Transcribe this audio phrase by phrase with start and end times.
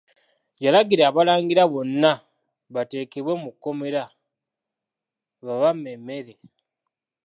[0.63, 2.11] Yalagira Abalangira bonna
[2.73, 4.03] bateekebwe mu kkomera
[5.45, 6.33] babamme emmere.